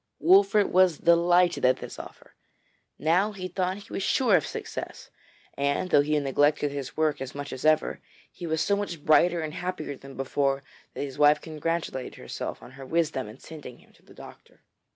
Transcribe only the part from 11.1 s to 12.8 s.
wife congratulated herself on